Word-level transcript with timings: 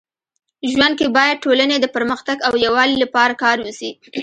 ژوند 0.71 0.93
کي 0.99 1.07
باید 1.17 1.41
ټولني 1.43 1.77
د 1.81 1.85
پرمختګ 1.95 2.37
او 2.47 2.53
يووالي 2.65 2.97
لپاره 3.03 3.39
کار 3.43 3.57
وسي. 3.65 3.91